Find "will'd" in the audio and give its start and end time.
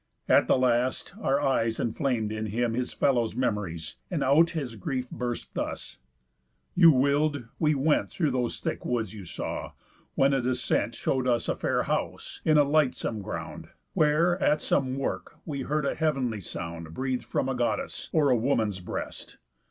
6.89-7.47